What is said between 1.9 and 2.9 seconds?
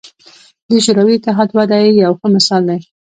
یو ښه مثال دی.